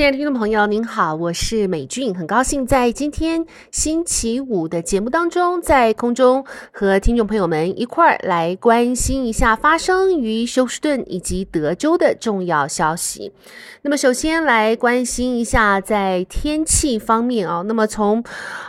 [0.00, 6.42] 亲爱的听众朋友，您好，我是美俊，很高兴在今天星期五的节目当中，在空中
[6.72, 13.34] 和听众朋友们一块儿来关心一下发生于休斯顿以及德州的重要消息。
[13.82, 18.24] 那么，首先来关心一下在天气方面啊，那么从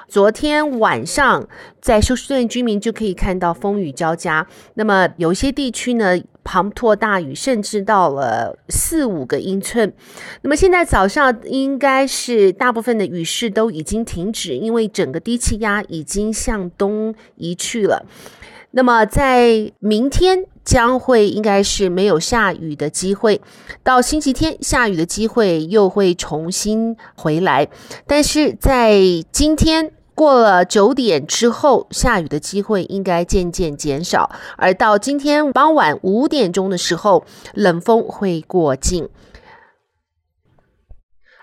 [0.09, 1.47] 昨天晚上
[1.81, 4.45] 在休斯顿居民就可以看到风雨交加，
[4.75, 9.91] 那么有一些地区呢，滂沱大雨，甚至到了四五个英寸。
[10.43, 18.05] 那么现在早上应该是大部分的雨势都已经停止，因为整个低气压已经向东移去了。
[18.73, 23.41] 那么在明天将会应该是没有下雨的机会，
[23.83, 27.67] 到星期天下雨的机会又会重新回来，
[28.05, 28.93] 但是在
[29.31, 29.91] 今天。
[30.13, 39.09] 过了九点之后，下雨的机会应该渐渐减少，而到今天傍晚五点钟的时候，冷风会过境。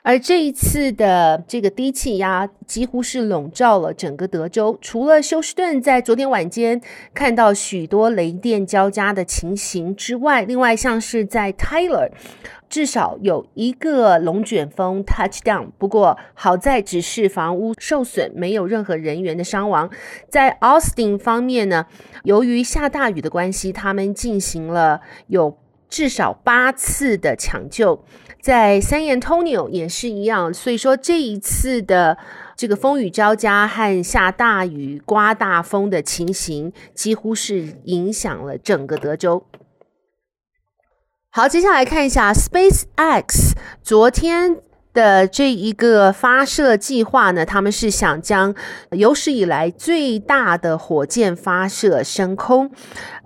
[0.08, 6.80] 而这一次的这个低气压几乎是笼罩了整个德州，除了休斯顿在昨天晚间
[7.12, 12.08] 看到许多雷电交加的情形之外，另外像是在 Tyler，
[12.70, 15.66] 至少有一个龙卷风 touchdown。
[15.76, 19.90] 不过好在只是房屋受损，没有任何人员的伤亡。
[20.30, 21.84] 在 Austin 方面呢，
[22.22, 25.58] 由于下大雨的关系，他们进行了有
[25.90, 28.02] 至少八次的抢救。
[28.40, 32.16] 在 San Antonio 也是一样，所以说这一次的
[32.56, 39.44] 这个风雨交加和下大雨、刮大风的情形，几乎是影响了整个德州。
[41.30, 44.56] 好，接下来看一下 SpaceX 昨天
[44.98, 48.52] 的这一个发射计划呢，他们是想将
[48.90, 52.68] 有史以来最大的火箭发射升空。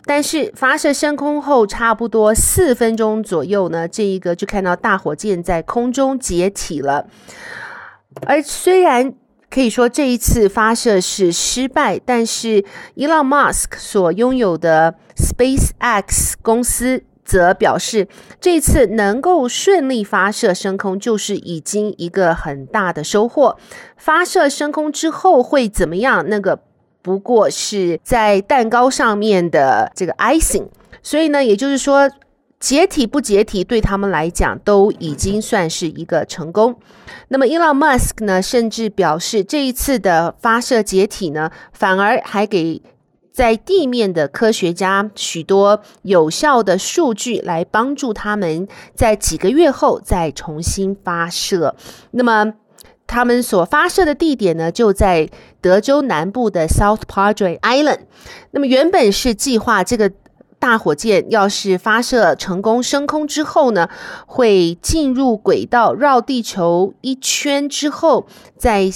[0.05, 7.07] 但是发射升空后，差不多四分钟左右呢，这一个就看到大火箭在空中解体了。
[8.27, 9.15] 而虽然
[9.49, 12.63] 可以说这一次发射是失败，但是
[12.97, 18.07] Elon Musk 所拥有的 SpaceX 公司则表示，
[18.41, 23.57] 这次能够顺利发射升空，就是已经一个很大的收获。
[23.97, 26.25] 发射升空之后会怎么样？
[26.29, 26.59] 那个。
[27.05, 30.69] 不过是在蛋糕上面的这个 icing，
[31.03, 32.09] 所以呢，也就是说，
[32.61, 36.79] 解体不解体对他们来讲都已经算是一个成功。
[37.27, 42.81] 那么，Elon Musk 呢，甚至表示这一次的发射解体呢，反而还给
[43.33, 51.75] 在地面的科学家许多有效的数据来帮助他们在几个月后再重新发射。
[52.13, 52.55] 那么。
[53.05, 55.29] 他们所发射的地点呢，就在
[55.61, 57.99] 德州南部的 South Padre Island。
[58.53, 60.11] 那么原本是计划这个
[60.59, 63.91] 大火箭要是发射成功升空之后呢，
[64.27, 68.27] 会进入轨道绕地球一圈之后，
[68.57, 68.91] 在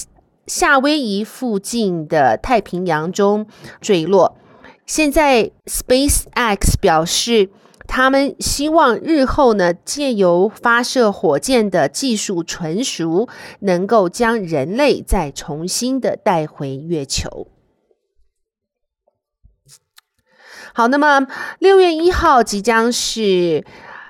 [0.47, 3.47] 夏威夷附近的太平洋中
[3.81, 4.37] 坠落。
[4.87, 7.51] 现在 SpaceX 表示。
[7.89, 13.29] 他们希望日后呢，借由发射火箭的技术纯熟，
[13.61, 17.47] 能够将人类再重新的带回月球。
[20.75, 21.29] 好，那么
[21.61, 23.65] 六月一号即将是。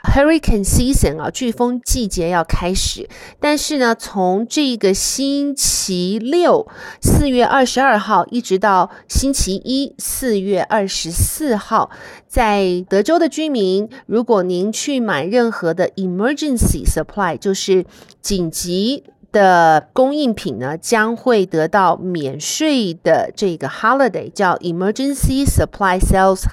[0.06, 3.08] Hurricane season 啊，飓风季节要开始，
[3.40, 6.66] 但是呢，从这个星期六
[7.02, 11.90] 四月二十二号一直到星期一四月二十四号，
[12.26, 17.84] 在德州的居民，如果您去买任何的 emergency supply，就是
[18.22, 26.44] 紧急的供应品呢，将会得到免税的这个 holiday，叫 emergency supply sales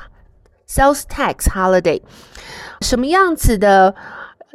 [0.67, 2.01] sales tax holiday。
[2.81, 3.95] 什么样子的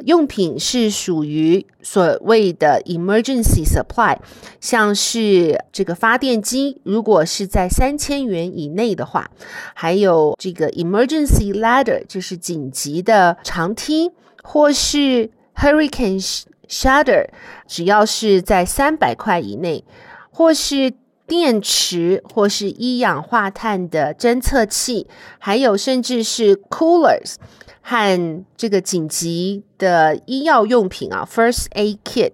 [0.05, 4.17] 用品是属于所谓的 emergency supply？
[4.61, 9.29] 像是这个发电机，如果是在三千元以内的话，
[9.73, 17.27] 还有这个 emergency ladder，就是紧急的长梯，或是 hurricane shutter，
[17.67, 19.83] 只要是在三百块以内，
[20.31, 20.93] 或是
[21.29, 27.35] 电池，或是一氧化碳的侦测器，还有甚至是 coolers。
[27.81, 32.33] 和这个紧急的医药用品啊，First Aid Kit，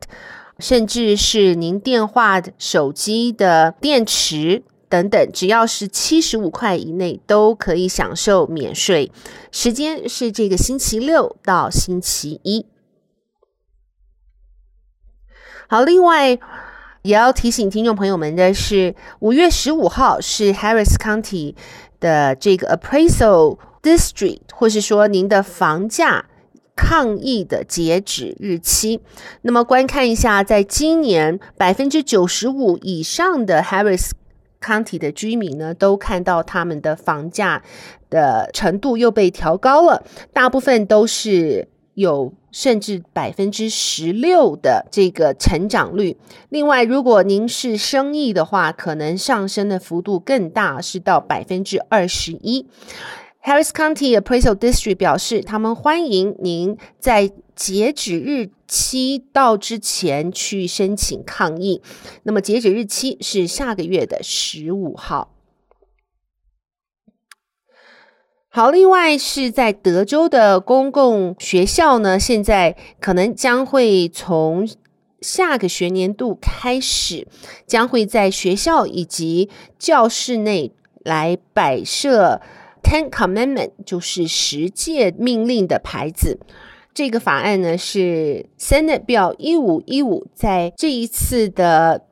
[0.60, 9.10] 甚至是您电话、手机的电池等等，只要是七十五块以内，都可以享受免税。
[9.50, 12.66] 时间是这个星期六到星期一。
[15.70, 16.38] 好，另外
[17.06, 21.54] 也要提醒听众朋友们的是，五月十五号是 Harris County
[22.00, 26.26] 的这个 Appraisal District，或是说您的房价
[26.76, 29.02] 抗议的截止日期。
[29.44, 34.10] 那么观看一下，在今年百分之九十五以上的 Harris
[34.60, 37.62] County 的居民呢，都看到他们的房价
[38.10, 40.04] 的程度又被调高了，
[40.34, 46.16] 大部分都是有甚至百分之十六的这个成长率。
[46.50, 52.68] 另外，如果您是生意的话，可能上升的幅度更大，是到百分之二十一。
[53.44, 61.82] Harris County Appraisal District 表示，他们欢迎您在截止日期到之前去申请抗议。
[62.24, 65.35] 那么截止日期是下个月的十五号。
[68.56, 74.66] 好，另外是在德州的公共学校呢，现在可能将会从
[75.20, 77.28] 下个学年度开始，
[77.68, 80.72] 将会在学校以及教室内
[81.04, 82.40] 来摆设。
[82.82, 86.40] Ten Commandment 就是十诫命令的牌子，
[86.94, 92.06] 这个法案呢是 Senate Bill 一五一五，在这一次的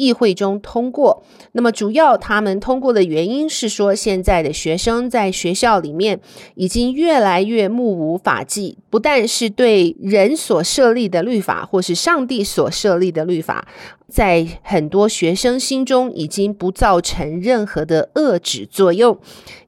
[0.00, 1.22] 议会中通过。
[1.52, 6.20] 那么主要他们通过的原因是说，现在的学生在学校里面
[6.54, 13.68] 已经越来越目无法纪，不但是对人所设立的律法，或是上帝所设立的律法。
[14.08, 19.16] 在很多学生心中已经不造成任何的遏制作用，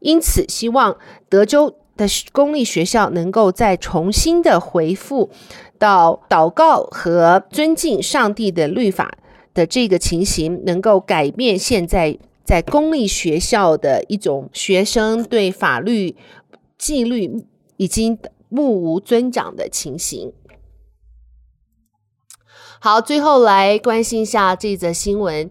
[0.00, 0.96] 因此希望
[1.29, 5.31] 德州的公立学校能够再重新的回复
[5.79, 9.14] 到祷告和尊敬上帝的律法
[9.54, 16.16] 的这个情形，能够改变现在在公立学校的一种学生对法律
[16.76, 17.44] 纪律
[17.76, 18.19] 已经
[18.49, 20.32] 目无尊长的情形。
[22.81, 25.50] 好，最后来关心一下这则新闻。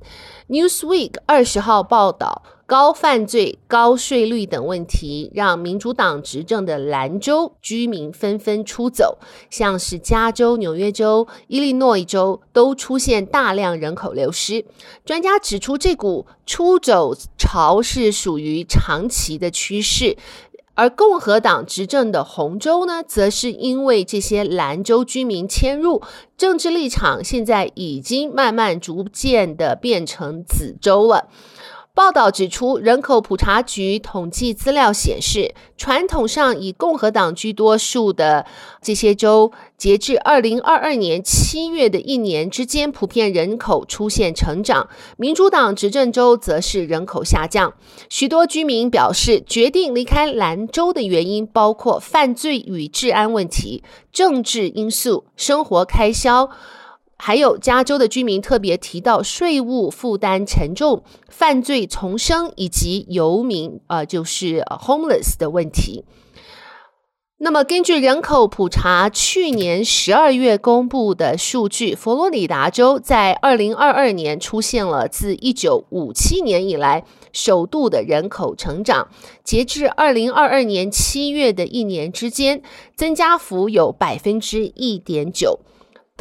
[0.49, 9.17] Newsweek 二十号报道，高犯罪、高税率等问题让民主党执政的兰州居民纷纷出走，
[9.49, 14.63] 像是加州、纽约州、伊利诺伊州都出现大量人口流失。
[15.03, 20.15] 专家指出，这股出走潮是属于长期的趋势。
[20.73, 26.01] 而共和党执政的红州呢，则是因为这些蓝州居民迁入，
[26.37, 31.27] 政治立场现在已经慢慢逐渐的变成紫州了。
[31.93, 38.45] 报道指出，人口普查局统计资料显示，传统上以共和党居多数的
[38.81, 47.73] 这些州，截至二零二二年七月的一年之间，普遍人口出现成长；民主党执政州则是人口下降。
[48.07, 53.83] 许多居民表示，决定离开兰州的原因包括犯罪与治安问题、
[54.13, 56.49] 政治因素、生活开销。
[57.23, 66.03] 还有加州的居民特别提到税务负担沉重、犯罪丛生以及游民，呃，就是 homeless 的问题。
[67.37, 79.09] 那么，根据人口普查去年十二月公布的数据，佛罗里达州在二零二二年出现了自一九五七年以来首度的人口成长，
[79.43, 82.63] 截至二零二二年七月的一年之间，
[82.95, 85.59] 增加幅有百分之一点九。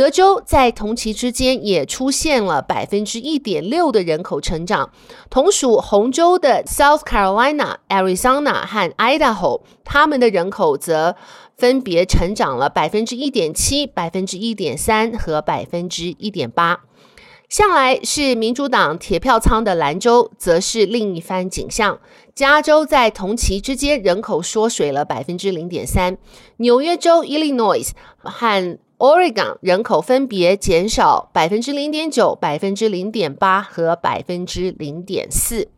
[0.01, 4.91] 德州在同期之间也出现了百分之一点六的人口成长，
[5.29, 11.17] 同属红州的 South Carolina、Arizona 和 Idaho，他们的人口则
[11.59, 16.81] 分别成长了百分之一点七、百分之一点三和百分之一点八。
[17.51, 22.01] 向来是民主党铁票仓的兰州，则是另一番景象。
[22.35, 26.17] 加州在同期之间人口缩水了百分之零点三，
[26.57, 35.69] 纽约州、Illinois 和 Oregon 人口分别减少百分之零点九、百分之零点八和百分之零点四。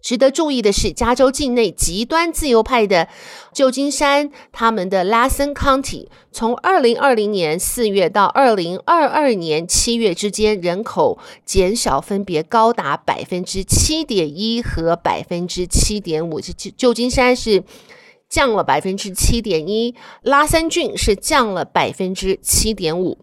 [0.00, 3.08] 值得注意的是，加州境内极端自由派的
[3.52, 16.40] 旧金山，他们的 Lassen County 从二零二零年四月到二零二二年七月之间，人口减少分别高达百分之七点一和百分之七点五。
[16.76, 17.64] 旧金山是。
[18.28, 23.18] 降了百分之七点一，拉三郡是降了百分之七点五。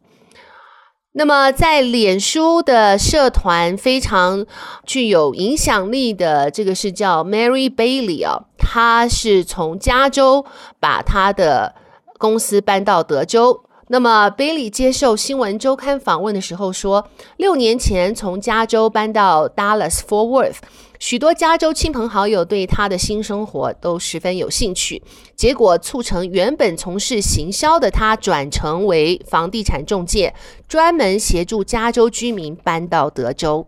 [1.17, 4.45] 那么，在脸书的社团非常
[4.85, 10.45] 具有影响力的这个是叫 Mary Bailey 啊，她是从加州
[10.79, 11.75] 把她的
[12.17, 13.61] 公司搬到德州。
[13.87, 20.55] 那么，Bailey 接受新闻周刊访问的时候说，六年前从加州搬到 Dallas Fort Worth。
[20.97, 25.03] 许多加州亲朋好友对他的新生活都十分有兴趣，
[25.35, 30.33] 结果促成原本从事行销的他转成为房地产中介，
[30.67, 33.67] 专门协助加州居民搬到德州。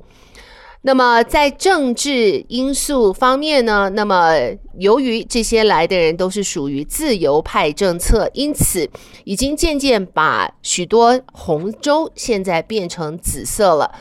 [0.88, 4.32] 那么在政治因素方面呢，那么
[4.80, 8.90] 由于这些来的人都是属于自由派政策，因此
[9.26, 13.94] 已经渐渐把许多红州现在变成紫色了。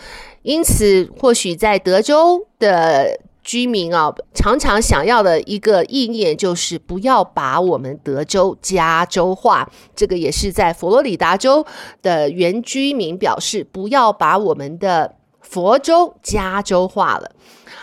[0.42, 9.68] 因此，或许在德州的居民啊，常常想要的一个意念就是不要把我们德州加州化。
[9.96, 11.66] 这个也是在佛罗里达州
[12.00, 15.15] 的原居民表示，不要把我们的
[15.48, 17.30] 佛州加州话了。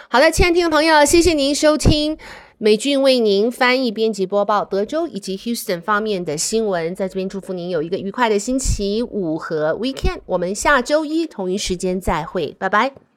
[0.10, 2.18] 好的，亲爱的听众朋友，谢谢您收听
[2.58, 6.94] 美俊为您翻译、编辑、播报德州以及 Houston 方面的新闻。
[6.94, 10.20] 在这边祝福您有一个愉快的星期五和 Weekend。
[10.26, 13.13] 我们下周一同一时间再会，拜拜。